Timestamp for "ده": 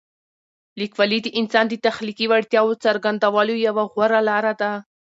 4.61-4.71